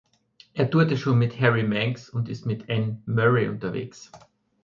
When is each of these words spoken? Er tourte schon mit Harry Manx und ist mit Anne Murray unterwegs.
Er 0.55 0.67
tourte 0.71 0.97
schon 0.97 1.19
mit 1.19 1.39
Harry 1.39 1.61
Manx 1.61 2.09
und 2.09 2.27
ist 2.27 2.47
mit 2.47 2.71
Anne 2.71 2.99
Murray 3.05 3.47
unterwegs. 3.47 4.09